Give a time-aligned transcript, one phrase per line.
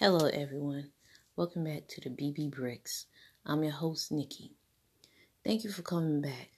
[0.00, 0.92] Hello, everyone.
[1.34, 3.06] Welcome back to the BB Bricks.
[3.44, 4.52] I'm your host, Nikki.
[5.44, 6.50] Thank you for coming back.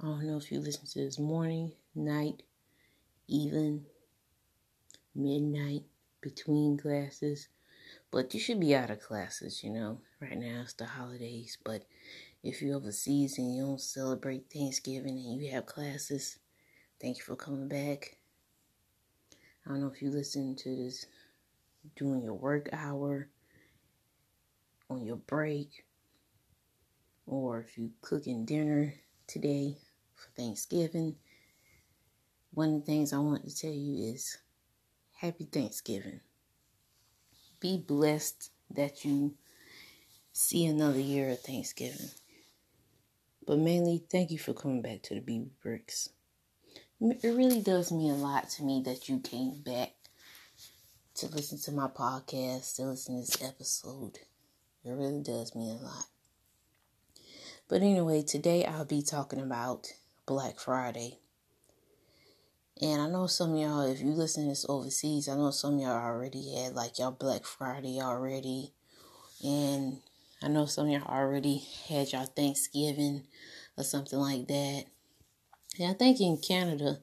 [0.00, 2.44] I don't know if you listen to this morning, night,
[3.26, 3.84] even,
[5.12, 5.82] midnight,
[6.20, 7.48] between classes,
[8.12, 9.98] but you should be out of classes, you know.
[10.20, 11.82] Right now it's the holidays, but
[12.44, 16.38] if you're overseas and you don't celebrate Thanksgiving and you have classes,
[17.02, 18.18] thank you for coming back.
[19.66, 21.06] I don't know if you listen to this
[21.96, 23.28] doing your work hour,
[24.90, 25.84] on your break,
[27.26, 28.94] or if you're cooking dinner
[29.26, 29.76] today
[30.14, 31.16] for Thanksgiving.
[32.52, 34.38] One of the things I want to tell you is
[35.12, 36.20] happy Thanksgiving.
[37.60, 39.34] Be blessed that you
[40.32, 42.10] see another year of Thanksgiving.
[43.46, 46.10] But mainly, thank you for coming back to the BB Bricks.
[47.00, 49.92] It really does mean a lot to me that you came back
[51.14, 54.18] to listen to my podcast, to listen to this episode.
[54.84, 56.06] It really does mean a lot.
[57.68, 59.92] But anyway, today I'll be talking about
[60.26, 61.20] Black Friday.
[62.82, 65.92] And I know some y'all, if you listen to this overseas, I know some y'all
[65.92, 68.72] already had like y'all Black Friday already.
[69.44, 70.00] And
[70.42, 73.22] I know some y'all already had y'all Thanksgiving
[73.78, 74.84] or something like that.
[75.78, 76.98] And I think in Canada,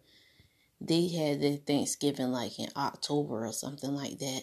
[0.81, 4.41] they had their Thanksgiving like in October or something like that.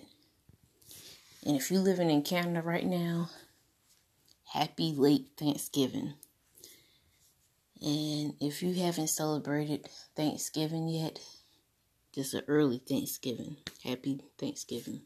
[1.44, 3.28] And if you're living in Canada right now,
[4.52, 6.14] happy late Thanksgiving.
[7.82, 11.18] And if you haven't celebrated Thanksgiving yet,
[12.14, 13.56] just an early Thanksgiving.
[13.82, 15.02] Happy Thanksgiving.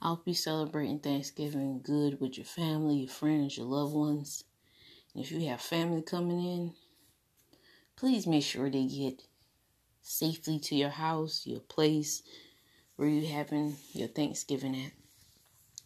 [0.00, 4.44] I'll be celebrating Thanksgiving good with your family, your friends, your loved ones.
[5.14, 6.74] And if you have family coming in,
[7.96, 9.22] please make sure they get
[10.04, 12.22] safely to your house, your place
[12.96, 14.92] where you having your Thanksgiving at.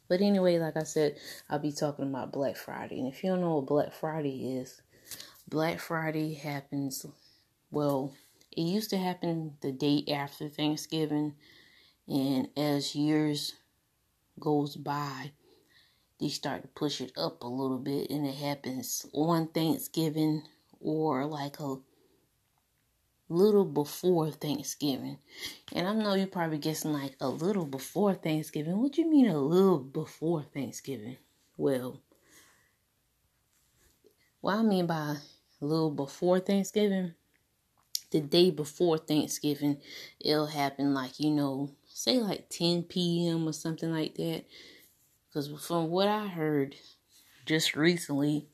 [0.09, 1.17] But anyway, like I said,
[1.49, 2.99] I'll be talking about Black Friday.
[2.99, 4.83] And if you don't know what Black Friday is,
[5.49, 7.07] Black Friday happens,
[7.71, 8.13] well,
[8.51, 11.35] it used to happen the day after Thanksgiving.
[12.09, 13.55] And as years
[14.41, 15.33] goes by,
[16.19, 18.11] they start to push it up a little bit.
[18.11, 20.43] And it happens on Thanksgiving
[20.81, 21.77] or like a
[23.29, 25.19] little before Thanksgiving.
[25.73, 28.81] And I know you're probably guessing like a little before Thanksgiving.
[28.81, 31.17] What do you mean a little before Thanksgiving?
[31.57, 32.01] Well,
[34.41, 35.17] what I mean by
[35.61, 37.15] a little before Thanksgiving,
[38.11, 39.79] the day before Thanksgiving,
[40.21, 43.47] it'll happen like, you know, say like 10 p.m.
[43.47, 44.45] or something like that.
[45.27, 46.77] Because from what I heard
[47.45, 48.47] just recently,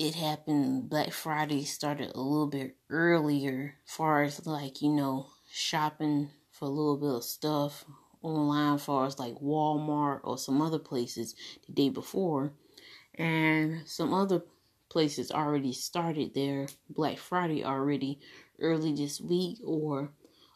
[0.00, 6.30] it happened Black Friday started a little bit earlier far as like, you know, shopping
[6.50, 7.84] for a little bit of stuff
[8.22, 11.34] online far as like Walmart or some other places
[11.66, 12.54] the day before.
[13.16, 14.42] And some other
[14.88, 18.20] places already started their Black Friday already
[18.58, 20.12] early this week or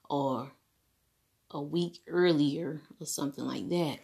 [0.09, 0.53] or
[1.51, 3.99] a week earlier or something like that.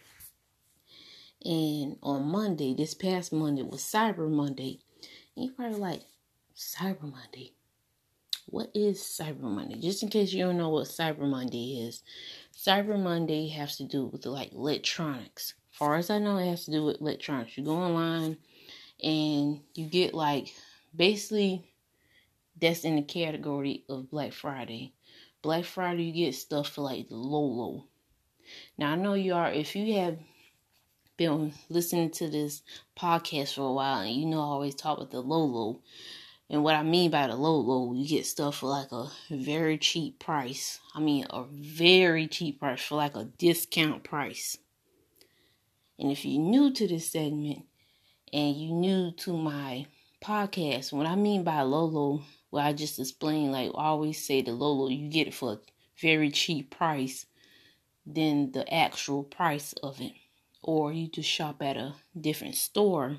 [1.43, 4.81] And on Monday, this past Monday was Cyber Monday.
[5.35, 6.01] You're probably like,
[6.55, 7.53] Cyber Monday.
[8.47, 9.79] What is Cyber Monday?
[9.79, 12.03] Just in case you don't know what Cyber Monday is,
[12.55, 15.53] Cyber Monday has to do with like electronics.
[15.71, 17.57] Far as I know, it has to do with electronics.
[17.57, 18.37] You go online
[19.01, 20.53] and you get like
[20.95, 21.63] basically
[22.59, 24.93] that's in the category of Black Friday.
[25.41, 27.85] Black Friday, you get stuff for like the low low.
[28.77, 29.51] Now I know you are.
[29.51, 30.19] If you have
[31.21, 32.63] been listening to this
[32.97, 35.81] podcast for a while, and you know I always talk about the low low.
[36.49, 39.77] And what I mean by the low low, you get stuff for like a very
[39.77, 40.79] cheap price.
[40.95, 44.57] I mean, a very cheap price for like a discount price.
[45.99, 47.65] And if you're new to this segment
[48.33, 49.85] and you're new to my
[50.25, 54.41] podcast, what I mean by low low, well, I just explained, like I always say,
[54.41, 55.59] the low low, you get it for a
[56.01, 57.27] very cheap price
[58.07, 60.13] than the actual price of it
[60.61, 63.17] or you just shop at a different store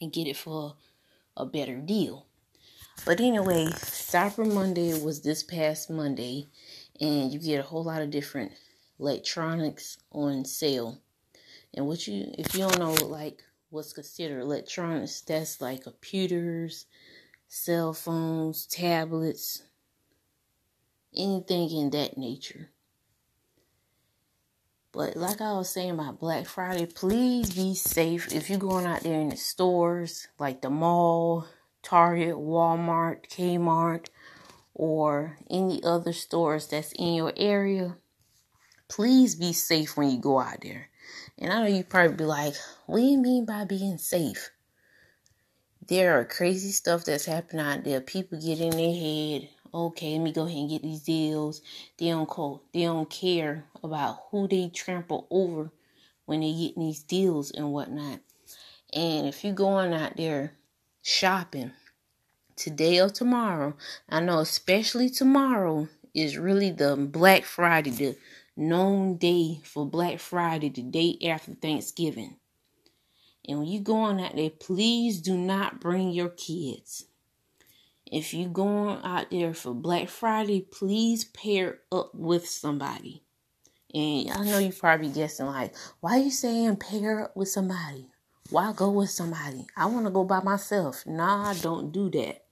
[0.00, 0.76] and get it for
[1.36, 2.26] a better deal.
[3.04, 6.48] But anyway, Cyber Monday was this past Monday,
[7.00, 8.52] and you get a whole lot of different
[8.98, 10.98] electronics on sale.
[11.74, 16.86] And what you, if you don't know, like what's considered electronics, that's like computers,
[17.46, 19.62] cell phones, tablets,
[21.16, 22.70] anything in that nature.
[24.92, 29.02] But like I was saying about Black Friday, please be safe if you're going out
[29.02, 31.46] there in the stores like the mall,
[31.82, 34.06] Target, Walmart, Kmart,
[34.74, 37.96] or any other stores that's in your area.
[38.88, 40.88] Please be safe when you go out there.
[41.38, 42.54] And I know you probably be like,
[42.86, 44.50] what do you mean by being safe?
[45.86, 48.00] There are crazy stuff that's happening out there.
[48.00, 51.62] People get in their head, okay, let me go ahead and get these deals.
[51.98, 55.70] They don't call, they don't care about who they trample over
[56.26, 58.20] when they get these deals and whatnot.
[58.92, 60.52] And if you're going out there
[61.02, 61.72] shopping
[62.56, 63.76] today or tomorrow,
[64.08, 68.16] I know especially tomorrow is really the Black Friday, the
[68.56, 72.36] known day for Black Friday, the day after Thanksgiving.
[73.46, 77.06] And when you going out there, please do not bring your kids.
[78.10, 83.22] If you going out there for Black Friday, please pair up with somebody.
[83.94, 88.06] And I know you probably guessing like, why you saying pair up with somebody?
[88.50, 89.66] Why go with somebody?
[89.76, 91.06] I want to go by myself.
[91.06, 92.44] Nah, don't do that.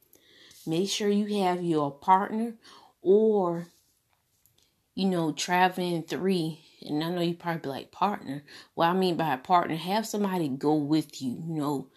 [0.67, 2.55] Make sure you have your partner
[3.01, 3.69] or
[4.97, 8.43] you know, traveling three, and I know you probably like partner.
[8.75, 11.89] What I mean by partner, have somebody go with you, you know,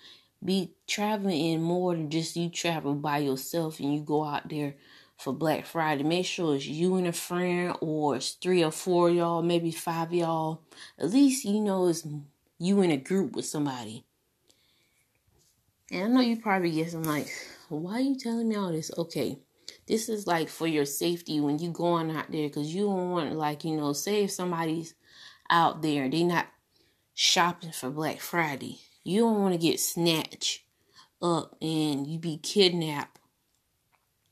[0.44, 4.76] be traveling in more than just you travel by yourself and you go out there
[5.18, 6.04] for Black Friday.
[6.04, 10.14] Make sure it's you and a friend, or it's three or four y'all, maybe five
[10.14, 10.62] y'all.
[10.98, 12.08] At least you know it's
[12.58, 14.06] you in a group with somebody.
[15.92, 17.28] And I know you probably guessing like,
[17.68, 18.92] why are you telling me all this?
[18.98, 19.40] Okay,
[19.88, 23.36] this is like for your safety when you going out there, because you don't want
[23.36, 24.96] like you know, say if somebody's
[25.50, 26.48] out there, they not
[27.14, 28.80] shopping for Black Friday.
[29.10, 30.62] You don't want to get snatched
[31.20, 33.20] up and you be kidnapped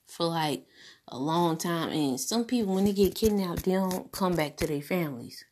[0.06, 0.68] for like
[1.08, 1.90] a long time.
[1.90, 5.44] And some people, when they get kidnapped, they don't come back to their families.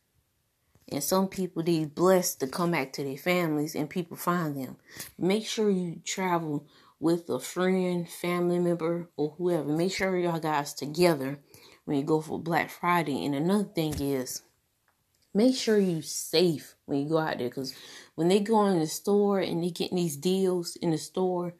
[0.92, 4.76] And some people, they blessed to come back to their families and people find them.
[5.18, 6.64] Make sure you travel
[7.00, 9.64] with a friend, family member, or whoever.
[9.64, 11.40] Make sure y'all guys together
[11.84, 13.24] when you go for Black Friday.
[13.24, 14.42] And another thing is,
[15.36, 17.74] make sure you safe when you go out there because
[18.14, 21.54] when they go in the store and they getting these deals in the store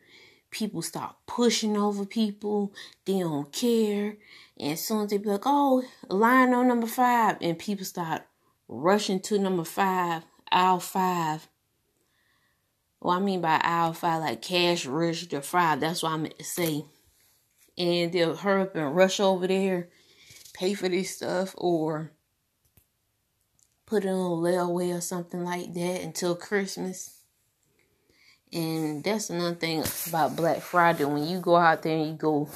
[0.50, 2.72] people start pushing over people.
[3.04, 4.16] They don't care.
[4.58, 7.36] And as soon as they be like, oh, line on number five.
[7.40, 8.22] And people start
[8.68, 11.48] rushing to number five, aisle five.
[13.00, 15.80] Well, I mean by aisle five, like cash register five.
[15.80, 16.84] That's what I meant to say.
[17.76, 19.90] And they'll hurry up and rush over there,
[20.54, 22.12] pay for this stuff, or
[23.86, 27.20] put it on layaway or something like that until Christmas.
[28.52, 31.04] And that's another thing about Black Friday.
[31.04, 32.48] When you go out there and you go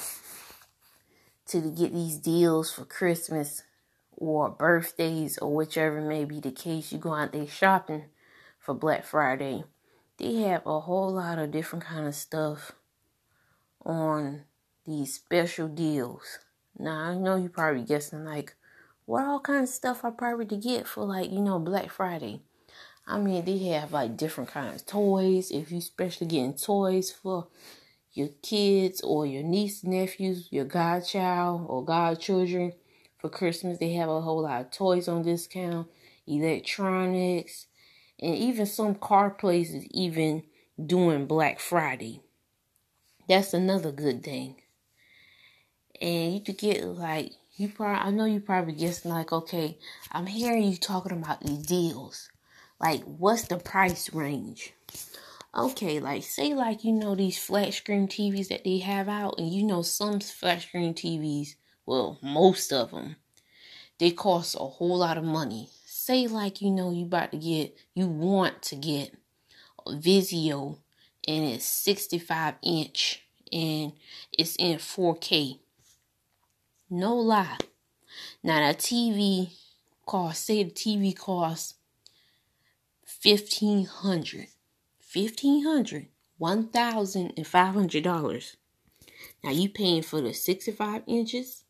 [1.46, 3.62] to get these deals for Christmas
[4.12, 8.04] or birthdays or whichever may be the case, you go out there shopping
[8.58, 9.64] for Black Friday.
[10.18, 12.72] They have a whole lot of different kind of stuff
[13.84, 14.42] on
[14.86, 16.38] these special deals.
[16.78, 18.54] Now I know you're probably guessing like,
[19.10, 22.42] what all kinds of stuff I probably to get for like you know Black Friday.
[23.08, 25.50] I mean, they have like different kinds of toys.
[25.50, 27.48] If you especially getting toys for
[28.12, 32.72] your kids or your niece, nephews, your godchild or godchildren
[33.18, 35.88] for Christmas, they have a whole lot of toys on discount,
[36.28, 37.66] electronics,
[38.20, 40.44] and even some car places even
[40.86, 42.20] doing Black Friday.
[43.28, 44.62] That's another good thing.
[46.00, 49.76] And you could get like you probably I know you probably guessing like, okay,
[50.10, 52.30] I'm hearing you talking about these deals.
[52.80, 54.72] Like, what's the price range?
[55.54, 59.52] Okay, like say like you know these flat screen TVs that they have out, and
[59.52, 63.16] you know some flat screen TVs, well, most of them,
[63.98, 65.68] they cost a whole lot of money.
[65.84, 69.12] Say like you know you about to get, you want to get
[69.86, 70.78] a Vizio,
[71.28, 73.92] and it's 65 inch, and
[74.32, 75.58] it's in 4K.
[76.92, 77.58] No lie.
[78.42, 79.52] Now that TV
[80.04, 81.74] cost, say the TV costs
[83.04, 84.48] fifteen hundred,
[84.98, 88.56] fifteen hundred, one thousand and five hundred dollars.
[89.44, 91.62] Now you paying for the sixty-five inches,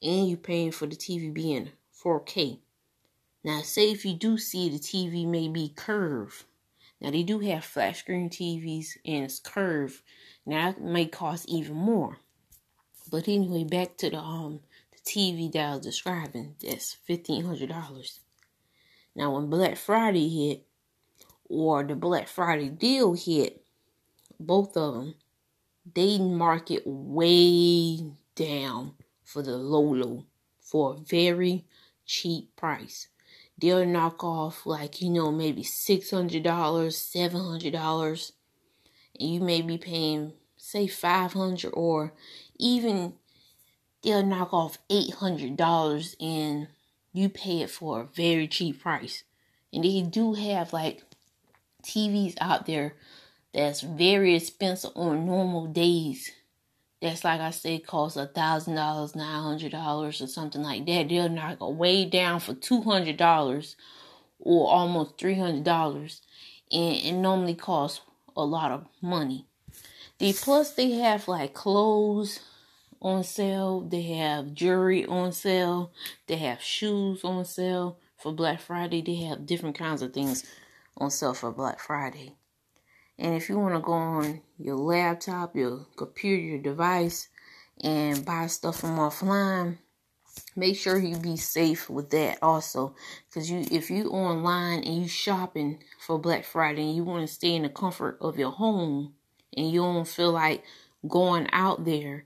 [0.00, 1.70] and you paying for the TV being
[2.02, 2.58] 4K.
[3.42, 6.44] Now, say if you do see the TV may be curved.
[7.00, 10.02] Now they do have flat screen TVs and it's curved.
[10.46, 12.18] Now it may cost even more.
[13.10, 14.60] But anyway, back to the um
[14.92, 16.54] the TV that I was describing.
[16.62, 18.20] That's fifteen hundred dollars.
[19.16, 20.66] Now when Black Friday hit,
[21.48, 23.64] or the Black Friday deal hit,
[24.38, 25.14] both of them,
[25.92, 30.24] they market way down for the low
[30.60, 31.64] for a very
[32.06, 33.08] cheap price.
[33.58, 38.32] They'll knock off like you know maybe six hundred dollars, seven hundred dollars,
[39.18, 42.12] and you may be paying say five hundred or
[42.60, 43.14] even
[44.02, 46.68] they'll knock off eight hundred dollars and
[47.12, 49.24] you pay it for a very cheap price.
[49.72, 51.02] And they do have like
[51.82, 52.94] TVs out there
[53.52, 56.30] that's very expensive on normal days.
[57.02, 61.08] That's like I said, costs a thousand dollars, nine hundred dollars, or something like that.
[61.08, 63.76] They'll knock it way down for two hundred dollars
[64.38, 66.20] or almost three hundred dollars,
[66.70, 68.02] and it normally costs
[68.36, 69.46] a lot of money.
[70.18, 72.40] The plus they have like clothes
[73.02, 75.92] on sale, they have jewelry on sale,
[76.26, 79.02] they have shoes on sale for Black Friday.
[79.02, 80.44] They have different kinds of things
[80.96, 82.36] on sale for Black Friday.
[83.18, 87.28] And if you want to go on your laptop, your computer, your device,
[87.82, 89.78] and buy stuff from offline,
[90.56, 92.94] make sure you be safe with that also.
[93.28, 97.32] Because you, if you online and you shopping for Black Friday and you want to
[97.32, 99.14] stay in the comfort of your home,
[99.56, 100.62] and you don't feel like
[101.08, 102.24] going out there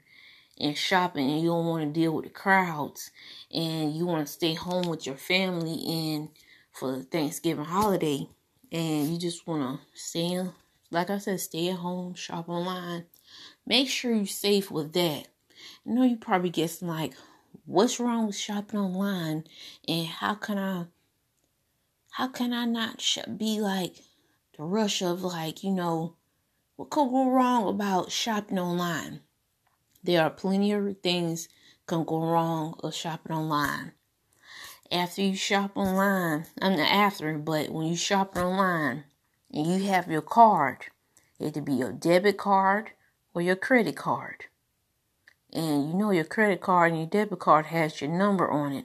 [0.60, 3.10] and shopping and you don't want to deal with the crowds
[3.52, 6.28] and you want to stay home with your family and
[6.72, 8.28] for the Thanksgiving holiday
[8.70, 10.40] and you just want to stay
[10.94, 13.06] like I said, stay at home, shop online.
[13.66, 15.26] Make sure you're safe with that.
[15.86, 17.14] I know you probably guessing like,
[17.66, 19.44] what's wrong with shopping online
[19.88, 20.86] and how can I,
[22.10, 23.96] how can I not sh- be like
[24.56, 26.14] the rush of like, you know,
[26.76, 29.20] what could go wrong about shopping online?
[30.04, 31.48] There are plenty of things
[31.86, 33.92] can go wrong of shopping online.
[34.92, 39.04] After you shop online, I'm not after, but when you shop online
[39.50, 40.84] and you have your card,
[41.40, 42.90] it could be your debit card
[43.32, 44.44] or your credit card.
[45.54, 48.84] And you know your credit card and your debit card has your number on it.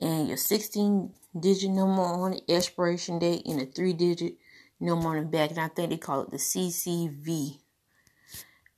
[0.00, 4.36] And your 16 digit number on it, expiration date, and a three digit
[4.78, 5.50] number on the back.
[5.50, 7.58] And I think they call it the CCV.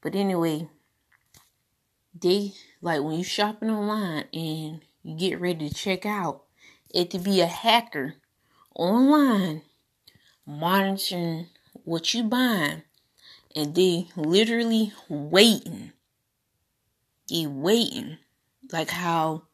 [0.01, 0.69] But anyway,
[2.21, 6.43] they like when you shopping online and you get ready to check out,
[6.95, 8.15] it to be a hacker
[8.75, 9.63] online
[10.47, 11.49] monitoring
[11.85, 12.83] what you buying
[13.55, 15.93] and they literally waiting.
[17.29, 18.19] They waiting.
[18.71, 19.45] Like how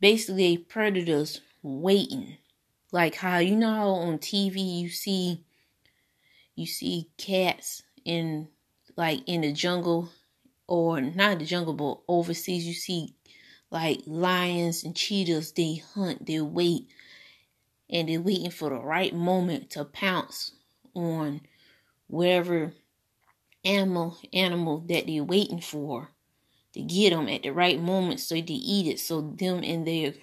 [0.00, 2.36] basically predators waiting.
[2.92, 5.44] Like how you know how on TV you see
[6.54, 8.48] you see cats in
[8.96, 10.10] like in the jungle
[10.70, 13.16] or not the jungle, but overseas, you see
[13.70, 16.88] like lions and cheetahs, they hunt, they wait,
[17.90, 20.52] and they're waiting for the right moment to pounce
[20.94, 21.40] on
[22.08, 22.74] wherever
[23.64, 26.10] animal animal that they're waiting for
[26.74, 29.00] to get them at the right moment so they eat it.
[29.00, 30.14] So them and their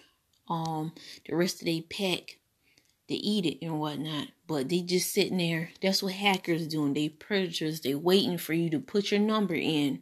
[0.49, 0.93] um
[1.27, 2.39] the rest of their pack
[3.09, 4.29] they eat it and whatnot.
[4.47, 5.71] But they just sitting there.
[5.81, 6.93] That's what hackers doing.
[6.93, 7.81] They predators.
[7.81, 10.01] They waiting for you to put your number in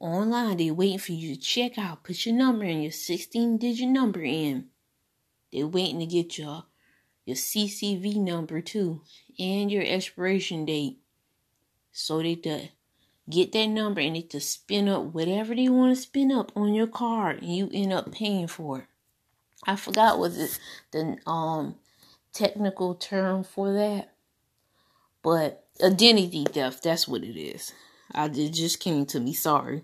[0.00, 0.56] online.
[0.56, 4.22] They're waiting for you to check out, put your number in, your 16 digit number
[4.22, 4.66] in.
[5.52, 6.64] They're waiting to get your
[7.24, 9.02] your CCV number too
[9.38, 10.98] and your expiration date.
[11.92, 12.68] So they to
[13.28, 16.72] get that number and it to spin up whatever they want to spin up on
[16.72, 18.84] your card and you end up paying for it.
[19.66, 20.58] I forgot what the,
[20.92, 21.76] the um
[22.32, 24.14] technical term for that.
[25.22, 27.72] But identity theft, that's what it is.
[28.12, 29.82] I it just came to me, sorry.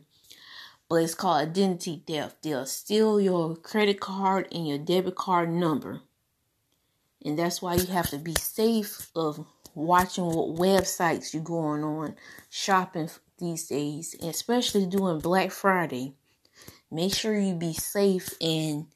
[0.88, 2.42] But it's called identity theft.
[2.42, 6.00] They'll steal your credit card and your debit card number.
[7.24, 12.16] And that's why you have to be safe of watching what websites you're going on
[12.50, 16.14] shopping these days, especially during Black Friday.
[16.90, 18.86] Make sure you be safe in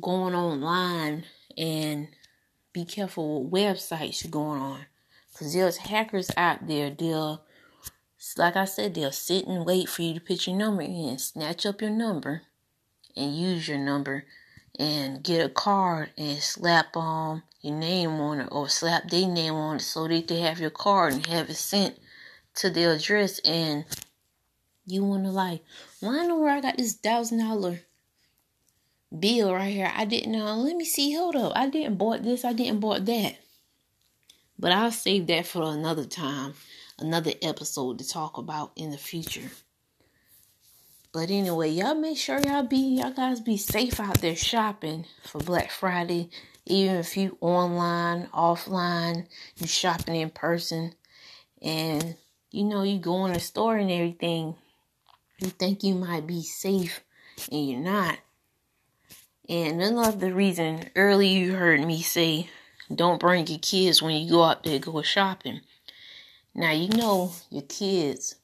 [0.00, 1.24] going online
[1.56, 2.08] and
[2.72, 4.86] be careful what websites you're going on.
[5.34, 7.42] Because there's hackers out there, they'll,
[8.38, 11.66] like I said, they'll sit and wait for you to put your number in, snatch
[11.66, 12.42] up your number,
[13.16, 14.26] and use your number,
[14.78, 19.54] and get a card and slap um your name on it, or slap their name
[19.54, 21.98] on it so they can have your card and have it sent
[22.54, 23.40] to their address.
[23.40, 23.84] And
[24.86, 25.64] you wanna like,
[25.98, 27.80] why I know where I got this thousand dollar
[29.18, 29.90] bill right here.
[29.92, 30.46] I didn't know.
[30.46, 31.14] Uh, let me see.
[31.14, 31.52] Hold up.
[31.56, 32.44] I didn't bought this.
[32.44, 33.36] I didn't bought that.
[34.58, 36.54] But I'll save that for another time,
[36.98, 39.50] another episode to talk about in the future.
[41.12, 45.38] But anyway, y'all make sure y'all be y'all guys be safe out there shopping for
[45.38, 46.28] Black Friday.
[46.66, 50.94] Even if you online, offline, you shopping in person,
[51.62, 52.16] and
[52.50, 54.56] you know you go in the store and everything,
[55.38, 57.00] you think you might be safe
[57.50, 58.18] and you're not.
[59.48, 62.48] And another reason earlier you heard me say
[62.92, 65.60] don't bring your kids when you go out there go shopping.
[66.54, 68.36] Now you know your kids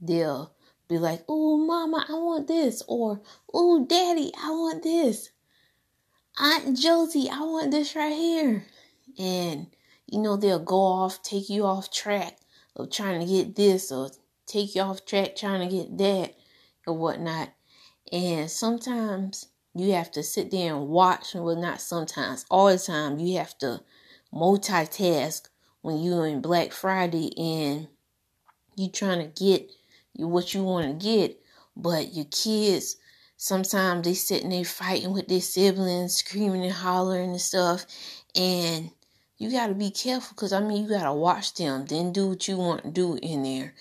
[0.00, 0.52] they'll
[0.88, 2.82] be like, oh, mama, I want this.
[2.86, 3.20] Or,
[3.52, 5.30] oh, daddy, I want this.
[6.38, 8.64] Aunt Josie, I want this right here.
[9.18, 9.68] And,
[10.06, 12.38] you know, they'll go off, take you off track
[12.76, 14.10] of trying to get this or
[14.46, 16.34] take you off track trying to get that
[16.86, 17.52] or whatnot.
[18.12, 21.34] And sometimes you have to sit there and watch.
[21.34, 23.82] And well, not sometimes, all the time, you have to
[24.32, 25.48] multitask
[25.82, 27.88] when you're in Black Friday and
[28.74, 29.70] you trying to get
[30.14, 31.38] what you want to get,
[31.76, 32.96] but your kids
[33.36, 37.84] sometimes they sitting there fighting with their siblings, screaming and hollering and stuff,
[38.34, 38.90] and
[39.38, 42.28] you got to be careful because I mean you got to watch them, then do
[42.28, 43.74] what you want to do in there,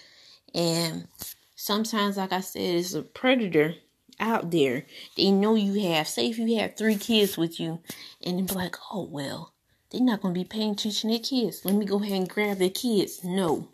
[0.53, 1.07] and
[1.55, 3.75] sometimes, like I said, it's a predator
[4.19, 4.85] out there.
[5.17, 6.07] They know you have.
[6.07, 7.79] Say if you have three kids with you,
[8.23, 9.53] and they be like, oh well,
[9.91, 11.63] they're not gonna be paying attention to their kids.
[11.65, 13.23] Let me go ahead and grab their kids.
[13.23, 13.69] No.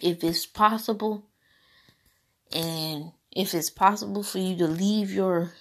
[0.00, 1.26] If it's possible,
[2.52, 5.52] and if it's possible for you to leave your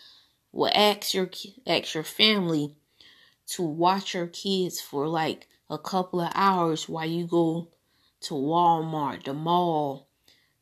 [0.51, 1.29] well ask your
[1.67, 2.75] ask your family
[3.47, 7.67] to watch your kids for like a couple of hours while you go
[8.21, 10.07] to Walmart, the mall,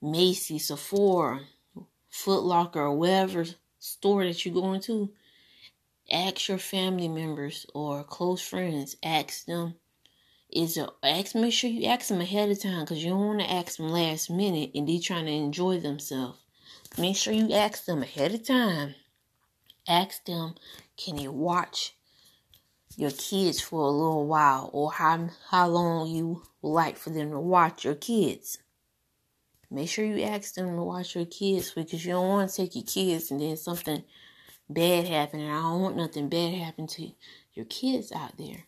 [0.02, 1.42] Macy's, Sephora,
[2.10, 3.46] Foot Locker, or whatever
[3.80, 5.12] store that you're going to,
[6.12, 9.76] ask your family members or close friends, ask them.
[10.50, 13.42] Is a ask make sure you ask them ahead of time because you don't want
[13.42, 16.40] to ask them last minute and they trying to enjoy themselves.
[16.98, 18.96] Make sure you ask them ahead of time.
[19.90, 20.56] Ask them,
[20.96, 21.98] can they watch
[22.98, 27.30] your kids for a little while or how how long you would like for them
[27.30, 28.58] to watch your kids.
[29.70, 32.76] Make sure you ask them to watch your kids because you don't want to take
[32.76, 34.04] your kids and then something
[34.70, 35.42] bad happen.
[35.42, 37.12] And I don't want nothing bad happen to
[37.54, 38.66] your kids out there.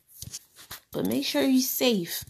[0.91, 2.25] But make sure you're safe.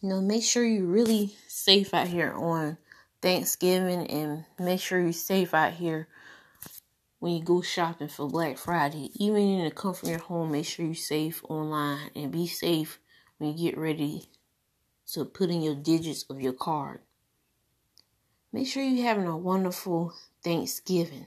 [0.00, 2.76] You know, make sure you're really safe out here on
[3.22, 6.08] Thanksgiving and make sure you're safe out here
[7.18, 9.10] when you go shopping for Black Friday.
[9.14, 12.98] Even in the comfort of your home, make sure you're safe online and be safe
[13.38, 14.28] when you get ready
[15.12, 17.00] to put in your digits of your card.
[18.52, 21.26] Make sure you're having a wonderful Thanksgiving.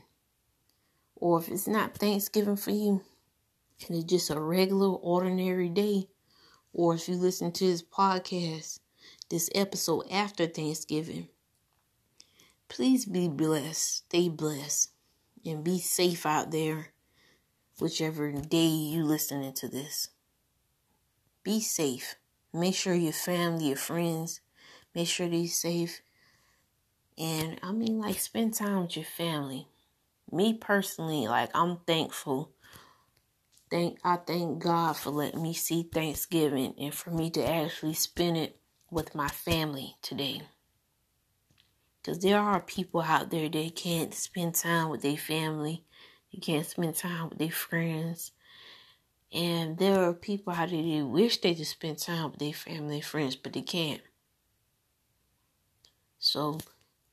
[1.15, 3.01] Or if it's not Thanksgiving for you,
[3.87, 6.09] and it's just a regular, ordinary day,
[6.73, 8.79] or if you listen to this podcast,
[9.29, 11.29] this episode after Thanksgiving,
[12.67, 14.91] please be blessed, stay blessed,
[15.45, 16.87] and be safe out there,
[17.79, 20.09] whichever day you listening to this.
[21.43, 22.15] Be safe.
[22.51, 24.41] Make sure your family, your friends,
[24.93, 26.01] make sure they're safe.
[27.17, 29.67] And I mean, like, spend time with your family.
[30.31, 32.51] Me personally, like, I'm thankful.
[33.69, 38.37] Thank I thank God for letting me see Thanksgiving and for me to actually spend
[38.37, 40.41] it with my family today.
[42.01, 45.83] Because there are people out there that can't spend time with their family,
[46.31, 48.31] they can't spend time with their friends.
[49.31, 52.95] And there are people out there that wish they could spend time with their family
[52.95, 54.01] and friends, but they can't.
[56.19, 56.59] So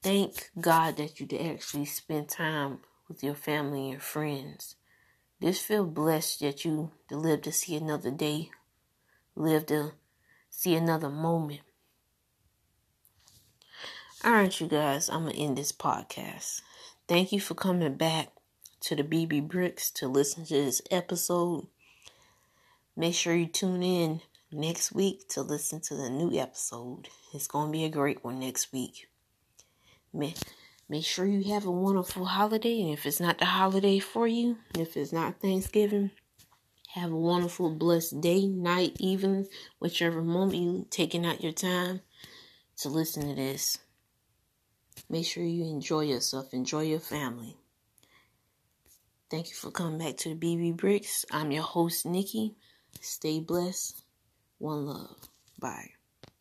[0.03, 4.77] thank God that you actually spend time with your family and your friends.
[5.43, 8.51] Just feel blessed that you live to see another day,
[9.35, 9.93] live to
[10.51, 11.61] see another moment.
[14.23, 16.61] All right, you guys, I'm going to end this podcast.
[17.09, 18.29] Thank you for coming back
[18.83, 21.67] to the BB Bricks to listen to this episode.
[22.97, 24.21] Make sure you tune in
[24.53, 27.09] next week to listen to the new episode.
[27.33, 29.10] It's going to be a great one next week.
[30.13, 30.37] Make,
[30.89, 32.81] make sure you have a wonderful holiday.
[32.83, 36.11] And if it's not the holiday for you, if it's not Thanksgiving,
[36.95, 39.47] have a wonderful, blessed day, night, even
[39.79, 42.01] whichever moment you taking out your time
[42.79, 43.79] to listen to this.
[45.09, 47.57] Make sure you enjoy yourself, enjoy your family.
[49.31, 51.25] Thank you for coming back to the BB Bricks.
[51.31, 52.57] I'm your host, Nikki.
[53.01, 54.03] Stay blessed.
[54.59, 55.17] One love.
[55.59, 55.91] Bye.